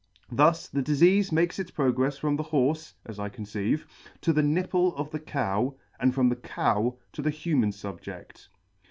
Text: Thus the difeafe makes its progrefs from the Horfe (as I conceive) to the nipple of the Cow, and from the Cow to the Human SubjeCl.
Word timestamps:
Thus 0.31 0.67
the 0.67 0.81
difeafe 0.81 1.31
makes 1.31 1.59
its 1.59 1.69
progrefs 1.69 2.17
from 2.19 2.35
the 2.35 2.45
Horfe 2.45 2.95
(as 3.05 3.19
I 3.19 3.29
conceive) 3.29 3.85
to 4.21 4.33
the 4.33 4.41
nipple 4.41 4.95
of 4.95 5.11
the 5.11 5.19
Cow, 5.19 5.75
and 5.99 6.11
from 6.11 6.29
the 6.29 6.35
Cow 6.37 6.97
to 7.13 7.21
the 7.21 7.29
Human 7.29 7.69
SubjeCl. 7.69 8.47